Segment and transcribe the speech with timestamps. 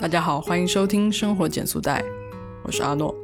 [0.00, 2.00] 大家好，欢迎收听《生活减速带》，
[2.64, 3.14] 我是阿诺。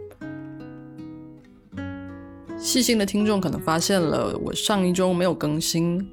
[2.58, 6.06] 细心的听众可能发现了，我上一周没有更新。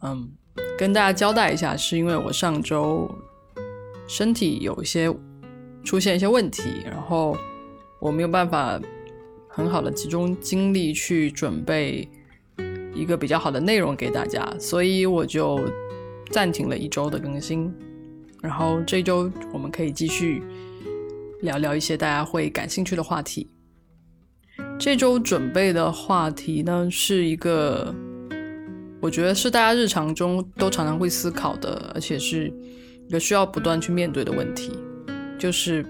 [0.00, 0.30] 嗯，
[0.78, 3.06] 跟大家交代一下，是因为我上周
[4.08, 5.14] 身体有一些
[5.84, 7.36] 出现一些问题，然后
[8.00, 8.80] 我没有办法
[9.46, 12.08] 很好的集中精力去准备
[12.94, 15.60] 一个比较好的内容给大家，所以我就
[16.30, 17.70] 暂停了一周的更新。
[18.42, 20.42] 然后这周我们可以继续
[21.42, 23.50] 聊聊一些大家会感兴趣的话题。
[24.78, 27.94] 这周准备的话题呢，是一个
[28.98, 32.50] 我觉得是大家日常中都常常会思考的，而且是
[33.08, 34.72] 一个需要不断去面对的问题，
[35.38, 35.84] 就是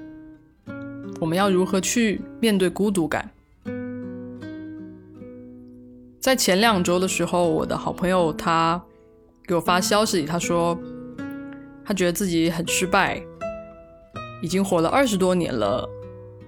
[1.20, 3.30] 我们要如何去面对孤独感。
[6.20, 8.82] 在前两周的时候，我的好朋友他
[9.46, 10.76] 给我发消息，他说。
[11.90, 13.20] 他觉得自己很失败，
[14.40, 15.84] 已经活了二十多年了，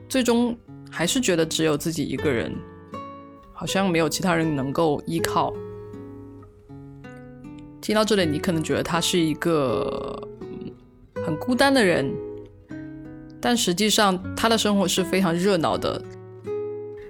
[0.09, 0.57] 最终
[0.89, 2.55] 还是觉得只有自己一个人，
[3.53, 5.53] 好像没有其他人能够依靠。
[7.81, 10.17] 听到这里，你可能觉得他是一个
[11.27, 12.09] 很孤单的人，
[13.41, 16.01] 但实际上他的生活是非常热闹的。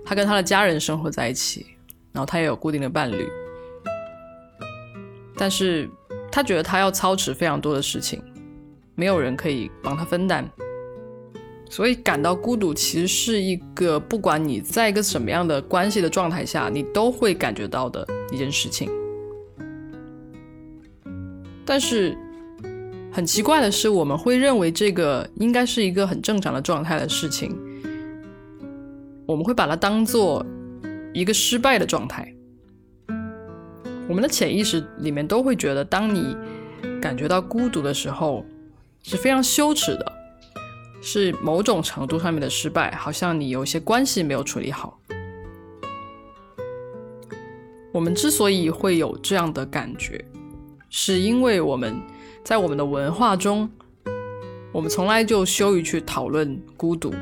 [0.06, 1.66] 他跟他的家人生活在一起，
[2.12, 3.28] 然后他也有固定的伴侣，
[5.36, 5.86] 但是。
[6.32, 8.20] 他觉得他要操持非常多的事情，
[8.94, 10.48] 没有人可以帮他分担，
[11.68, 18.90] 所以感到孤独其实是一个不管你在一个什么样的关系的状态下，你都会感觉到的一件事情。
[21.64, 22.16] 但是
[23.12, 27.54] 很奇怪的是，我们会认为这个应该是一个很正常的状态的事情，
[29.26, 30.44] 我们会把它当做
[31.12, 32.34] 一个失败的状态。
[34.12, 36.36] 我们的潜意识里面都会觉得，当你
[37.00, 38.44] 感觉到孤独的时候，
[39.02, 40.12] 是非常羞耻的，
[41.00, 45.00] 是某种程度上面的失败，好像你有一些关系没有处理好。
[47.90, 50.22] 我们之所以会有这样的感觉，
[50.90, 51.98] 是因为我们
[52.44, 53.66] 在我们的文化中，
[54.72, 57.14] 我们从来就羞于去讨论孤独。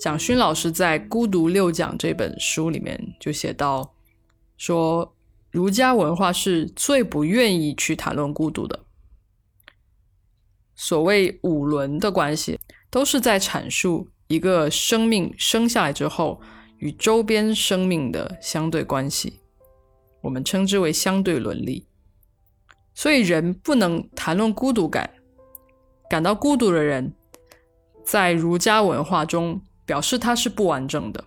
[0.00, 3.92] 蒋勋老师在《孤独六讲》这本书里面就写到，
[4.58, 5.16] 说
[5.50, 8.84] 儒家文化是最不愿意去谈论孤独的。
[10.74, 12.60] 所谓五伦的关系，
[12.90, 16.42] 都是在阐述一个生命生下来之后
[16.76, 19.40] 与周边生命的相对关系，
[20.20, 21.86] 我们称之为相对伦理。
[22.92, 25.10] 所以人不能谈论孤独感，
[26.10, 27.14] 感到孤独的人，
[28.04, 29.62] 在儒家文化中。
[29.88, 31.24] 表示他是不完整的。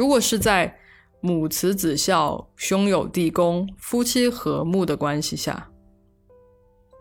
[0.00, 0.74] 如果是在
[1.20, 5.70] 母慈子孝、兄友弟恭、夫妻和睦的关系下，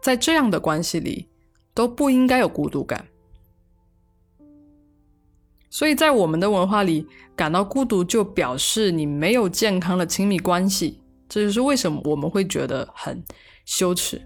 [0.04, 1.30] 在这样的关系里
[1.74, 3.08] 都不应该有孤独感。
[5.70, 13.24] 所以在我们的文化里，感到孤独就表示你没有健康的亲密关系，这就是为什么我们会觉得很
[13.64, 14.22] 羞耻。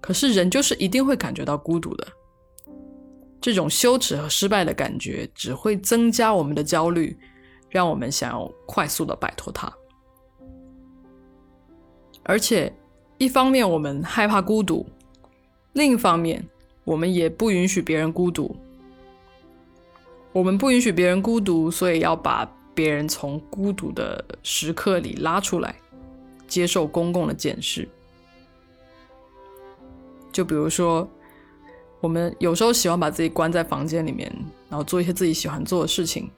[0.00, 2.08] 可是人就是一定会感觉到孤独的。
[3.42, 7.14] 这种羞耻和失败的感觉只会增加我们的焦虑，
[7.68, 9.72] 让我们想要快速的摆脱它。
[12.22, 12.72] 而且，
[13.18, 14.86] 一方面我们害怕孤独，
[15.72, 16.44] 另一方面
[16.84, 18.54] 我们也不允许别人孤独。
[20.32, 25.74] 我们不允许别人孤独，所以要把别人从孤独的时刻里拉出来，
[26.46, 27.88] 接受公共的检视。
[30.32, 31.08] 就比如说。
[32.00, 34.32] 我们有时候喜欢把自己关在房间里面，
[34.70, 36.30] 然后做一些自己喜欢做的事情，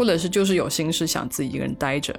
[0.00, 2.18] 或者是就是有心事想自己一个人待着。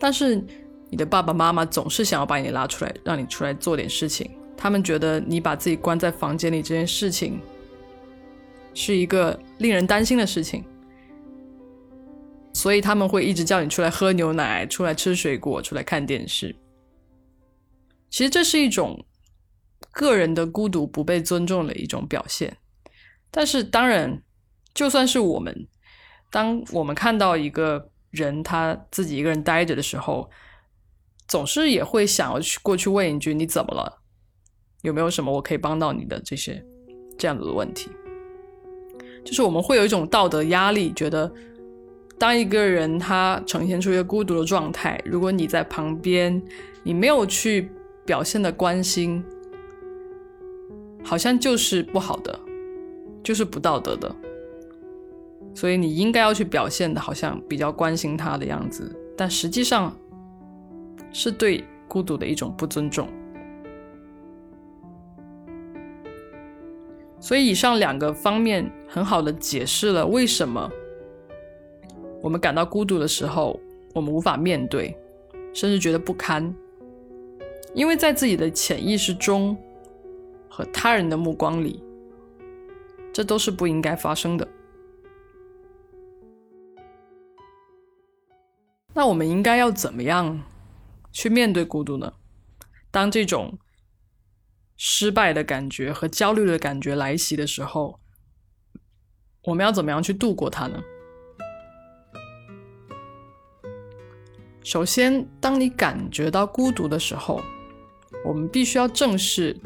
[0.00, 0.44] 但是
[0.90, 4.28] 你的爸爸妈妈总是想要把你拉出来，让你出来做点事情。
[4.56, 7.40] 他们觉得你把自己关在房间里这件事情
[8.74, 10.64] 是一个令人担心的事情，
[12.52, 16.52] 所以他们会一直叫你出来喝牛奶、出来吃水果、出来看电视。
[18.10, 19.04] 其实这是一种。
[19.92, 22.56] 个人的孤独不被尊重的一种表现，
[23.30, 24.22] 但是当然，
[24.72, 25.66] 就算是我们，
[26.30, 30.28] 当我们看到一个人他自己一个人待着的时候，
[31.26, 34.00] 总是也会想要去过去问一句：“你怎么了？
[34.82, 36.64] 有没有什么我可以帮到你的？”这些
[37.18, 37.90] 这样子的问题，
[39.24, 41.32] 就是我们会有一种道德压力，觉得
[42.18, 46.42] 当一个人他呈现出一个孤独的状态，如果你在旁边，
[46.82, 47.70] 你没有去
[48.04, 49.24] 表现的关心。
[51.04, 52.38] 好像就是不好的，
[53.22, 54.14] 就是不道德的，
[55.58, 59.92] 所以你应该要去表现的好像比较关心他的样子但实际上
[61.10, 63.08] 是对孤独的一种不尊重。
[67.18, 70.70] 所以以上两个方面很好的解释了为什么
[72.22, 73.58] 我们感到孤独的时候
[73.92, 74.96] 我们无法面对
[75.52, 76.54] 甚至觉得不堪。
[77.74, 79.56] 因为在自己的潜意识中
[80.48, 81.82] 和他人的目光里
[83.12, 84.46] 这都是不应该发生的。
[88.98, 90.42] 那我们应该要怎么样
[91.12, 92.14] 去面对孤独呢？
[92.90, 93.56] 当这种
[94.76, 98.00] 失败的感觉和焦虑的感觉来袭的时候，
[99.44, 100.82] 我们要怎么样去度过它呢？
[104.64, 107.40] 首先，当你感觉到孤独的时候，
[108.24, 109.56] 我们必须要正视，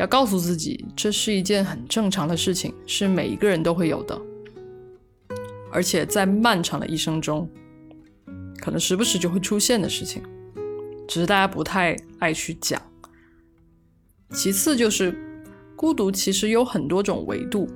[0.00, 4.20] 要告诉自己，这是一件很正常的事情，是每一个人都会有的，
[5.70, 7.48] 而且在漫长的一生中。
[8.60, 10.22] 可能时不时就会出现的事情，
[11.06, 12.80] 只是大家不太爱去讲。
[14.30, 15.14] 其次就是
[15.76, 17.68] 孤独，其实有很多种维度：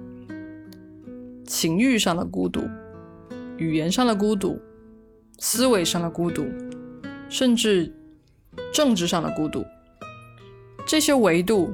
[1.46, 2.68] 情欲上的孤独、
[3.56, 4.60] 语言上的孤独、
[5.38, 6.44] 思维上的孤独，
[7.28, 7.94] 甚至
[8.72, 9.64] 政治上的孤独。
[10.86, 11.72] 这些维度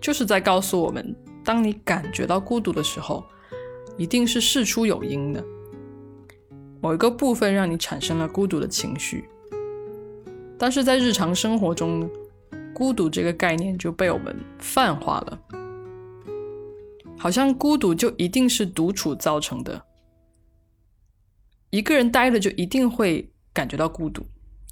[0.00, 1.14] 就是在告诉我们，
[1.44, 3.24] 当你感觉到孤独的时候，
[3.96, 5.44] 一定是事出有因的。
[6.80, 9.28] 某一个部分让你产生了孤独的情绪，
[10.56, 12.08] 但是在日常生活中，
[12.72, 15.40] 孤独这个概念就被我们泛化了，
[17.18, 19.84] 好像孤独就一定是独处造成的，
[21.70, 24.24] 一个人待着就一定会感觉到孤独，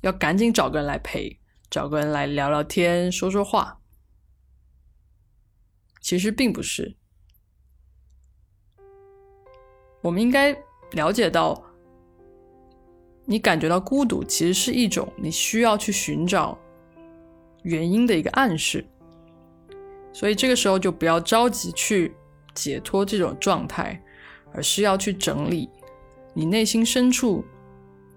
[0.03, 3.81] 要赶紧找个人来陪，找个人来聊聊天、说说话。
[6.01, 6.97] 其实并不是，
[10.03, 10.57] 我们应该
[10.93, 11.61] 了解到。
[13.29, 16.57] 你感觉到孤独，其实是一种你需要去寻找
[17.65, 18.87] 原因的一个暗示，
[20.13, 22.15] 所以这个时候就不要着急去
[22.55, 24.01] 解脱这种状态，
[24.53, 25.69] 而是要去整理
[26.35, 27.45] 你内心深处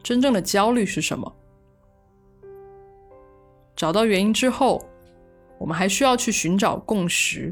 [0.04, 1.36] 真正的焦虑是什么。
[3.76, 4.86] 找到原因之后，
[5.58, 7.52] 我们还需要去寻找共识，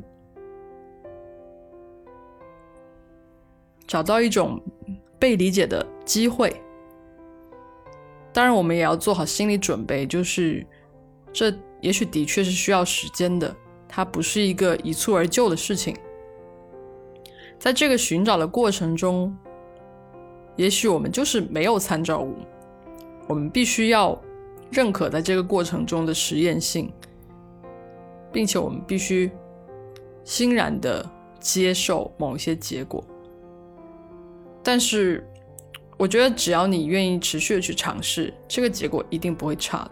[3.87, 4.61] 找到一种
[5.17, 6.55] 被理解的机会。
[8.37, 10.63] 当然，我们也要做好心理准备，就是
[11.33, 11.51] 这
[11.81, 13.55] 也许的确是需要时间的，
[13.89, 15.97] 它不是一个一蹴而就的事情。
[17.57, 19.35] 在这个寻找的过程中，
[20.55, 22.35] 也许我们就是没有参照物，
[23.27, 24.15] 我们必须要
[24.69, 26.93] 认可在这个过程中的实验性，
[28.31, 29.31] 并且我们必须
[30.23, 31.03] 欣然的
[31.39, 33.03] 接受某些结果。
[34.61, 35.27] 但是。
[35.97, 39.79] 我觉得只要你愿意持续的去尝试，这个结果一定不会差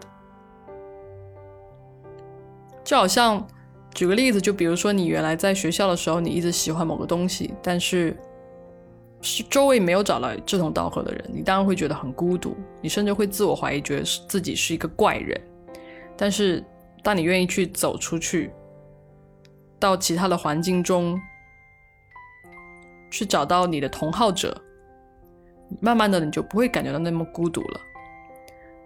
[2.84, 3.44] 就好像
[3.92, 8.16] 举个例子，就比如说你原来在学校的时候，你一直喜欢某个东西，但是
[9.20, 15.40] 是周围没有找到志同道合的人，你当然会觉得很孤独，你甚至会自我怀疑，觉得自己是一个怪人。
[16.16, 16.64] 但是
[17.02, 18.52] 当你愿意去走出去，
[19.80, 21.20] 到其他的环境中
[23.10, 24.62] 去找到你的同好者。
[25.80, 27.80] 慢慢的，你就不会感觉到那么孤独了。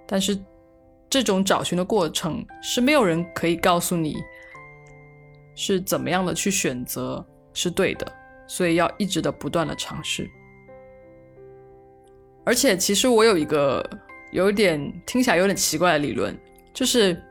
[0.07, 0.39] 但是，
[1.09, 4.17] 这种找寻的过程是没有人可以告诉你
[5.55, 8.13] 是怎么样的去选择是对的，
[8.47, 10.29] 所以要一直的不断的尝试。
[12.45, 13.85] 而且，其实我有一个
[14.33, 16.37] 有点听起来有点奇怪的理论，
[16.73, 17.23] 就是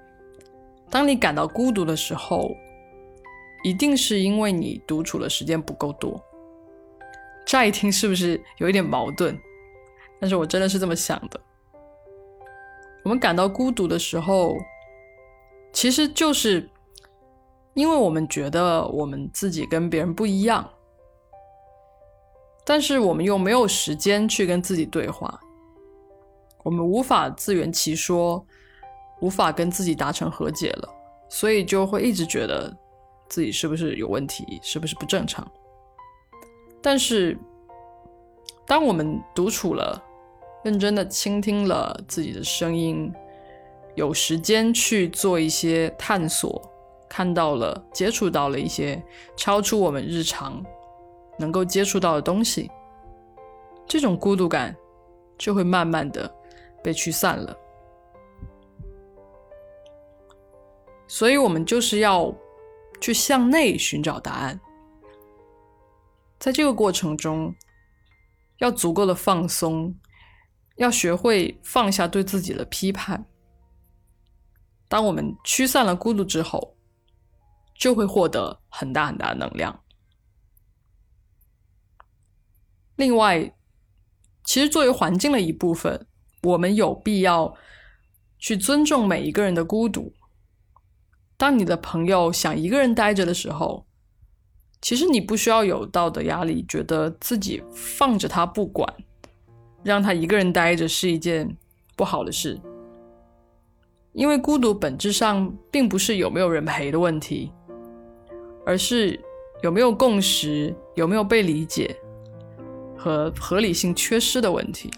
[0.90, 2.56] 当你感到孤独的时候，
[3.64, 6.24] 一定是因为你独处的时间不够多。
[7.50, 9.36] 乍一听是不是有一点矛盾？
[10.22, 11.42] 但是我真的是这么想的。
[13.04, 14.56] 我们感到孤独的时候，
[15.74, 16.70] 其实就是
[17.74, 20.70] 因为我们觉得我们自己跟别人不一样，
[22.64, 25.40] 但是我们又没有时间去跟自己对话，
[26.64, 28.46] 我们无法自圆其说，
[29.22, 30.90] 无法跟自己达成和解了，
[31.28, 32.72] 所以就会一直觉得
[33.28, 35.52] 自己是不是有问题，是不是不正常。
[36.82, 37.38] 但是，
[38.66, 40.02] 当我们独处了，
[40.64, 43.12] 认真的倾听了自己的声音，
[43.96, 46.62] 有时间去做一些探索，
[47.10, 49.02] 看到了、接触到了一些
[49.36, 50.64] 超出我们日常
[51.38, 52.70] 能够接触到的东西，
[53.86, 54.76] 这种孤独感
[55.38, 56.32] 就会慢慢的
[56.84, 57.58] 被驱散了。
[61.08, 62.34] 所以，我们就是要
[63.02, 64.60] 去向内寻找答案。
[66.40, 67.54] 在这个过程中
[68.60, 70.00] 要足够的放松，
[70.78, 73.26] 要学会放下对自己的批判。
[74.88, 76.78] 当我们驱散了孤独之后，
[77.76, 79.84] 就会获得很大很大的能量。
[82.96, 83.54] 另外，
[84.46, 86.08] 其实作为环境的一部分，
[86.44, 87.58] 我们有必要
[88.38, 90.14] 去尊重每一个人的孤独。
[91.36, 93.89] 当你的朋友想一个人待着的时候。
[94.82, 98.92] 其实你不需要有道德压力，觉得自己放着他不管，
[99.84, 101.56] 让他一个人待着是一件
[101.96, 102.60] 不好的事。
[104.14, 107.52] 因为孤独本质上并不是有没有人陪的问题，
[108.66, 109.20] 而是
[109.62, 111.96] 有没有共识、有没有被理解
[112.98, 114.90] 和合理性缺失的问题。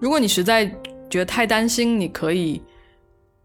[0.00, 0.66] 如果你实在
[1.08, 2.62] 觉得太担心，你可以。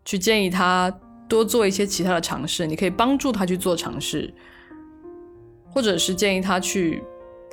[0.09, 0.89] 去建议他
[1.27, 4.33] 多做一些其他的尝试，你可以帮助他去做尝试，
[5.69, 7.03] 或者是建议他去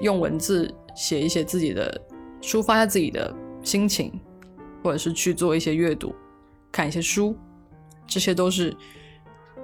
[0.01, 2.01] 用文字写一些自己的，
[2.41, 4.13] 抒发一下自己的心情，
[4.83, 6.15] 或者是去做一些阅读，
[6.71, 7.37] 看一些书，
[8.07, 8.77] 这些都是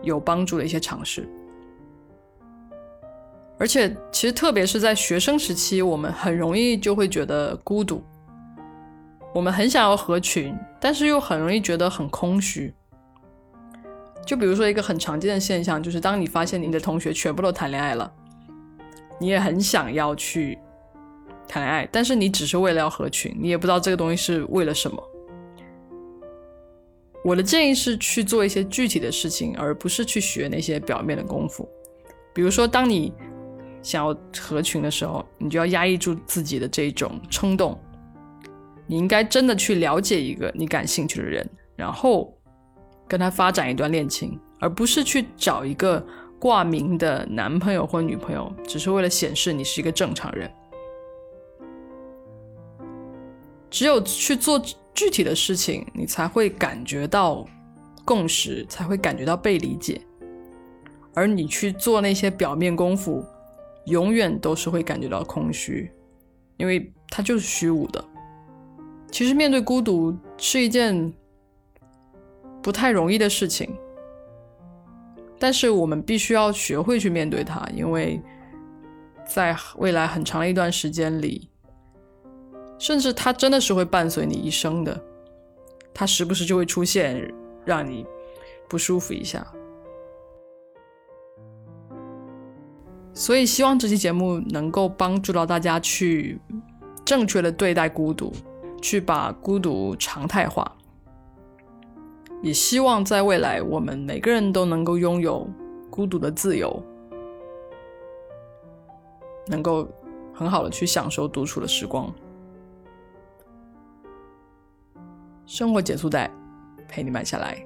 [0.03, 1.29] 有帮助的一些尝试。
[3.59, 8.03] 而且，其实特别是在学生时期，我们很容易就会觉得孤独，
[9.35, 12.75] 我们很想要合群，但是又很容易觉得很空虚。
[14.27, 18.13] 就比如说一个很常见的现象，就是当你发现你的同学全部都谈恋爱了，
[19.19, 20.57] 你也很想要去
[21.49, 25.03] 谈恋爱，但是你只是为了要合群，你也不知道这个东西是为了什么。
[27.25, 31.69] 我的建议是去做一些具体的事情，而不是去学那些表面的功夫。
[32.33, 33.13] 比如说，当你
[33.83, 37.77] 想要合群的时候，你就要压抑住自己的这种冲动，
[38.87, 42.33] 你应该真的去了解一个你感兴趣的人，然后。
[43.11, 46.07] 跟他发展一段恋情，而不是去找一个
[46.39, 50.49] 挂名的男朋友或女朋友，只是为了显示你是一个正常人。
[53.69, 54.63] 只有去做
[54.95, 57.45] 具体的事情，你才会感觉到
[58.05, 60.01] 共识，才会感觉到被理解。
[61.13, 63.25] 而你去做那些表面功夫，
[63.87, 65.91] 永远都是会感觉到空虚，
[66.59, 68.05] 因为它就是虚无的。
[69.11, 71.13] 其实面对孤独是一件。
[72.63, 73.75] 不太容易的事情，
[75.39, 78.21] 但是我们必须要学会去面对它，因为
[79.27, 81.49] 在未来很长的一段时间里，
[82.79, 85.03] 甚至它真的是会伴随你一生的，
[85.95, 87.33] 它时不时就会出现，
[87.65, 88.05] 让你
[88.69, 89.47] 不舒服一下。
[93.13, 96.41] 所以，希望这期节目能够帮助到大家去
[97.05, 98.33] 正确的对待孤独，
[98.81, 100.77] 去把孤独常态化。
[102.43, 105.47] 也希望在未来，我们每个人都能够拥有
[105.91, 106.83] 孤独的自由，
[109.47, 109.87] 能够
[110.33, 112.13] 很好的去享受独处的时光。
[115.45, 116.31] 生活减速带，
[116.89, 117.63] 陪你慢下来。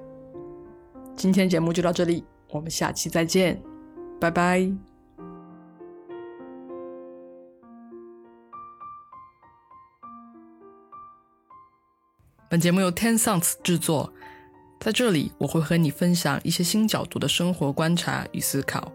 [1.15, 3.61] 今天节目就到这里，我们下期再见，
[4.19, 4.69] 拜拜。
[12.49, 14.11] 本节目由 Ten Sounds 制作。
[14.79, 18.91] 在这里，我会和你分享一些新角度的生活观察与思考。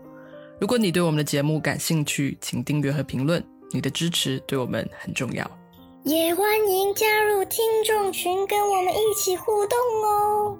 [0.60, 5.50] 如果你对我们的节目感兴趣，请订阅和评论，你的支持对我们很重要。
[6.04, 10.58] 也欢迎加入听众群，跟我们一起互动哦。